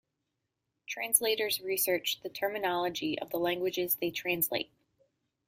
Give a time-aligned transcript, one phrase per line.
[0.87, 4.71] Translators research the terminology of the languages they translate.